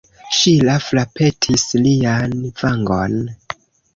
[0.35, 3.21] Ŝila frapetis lian vangon.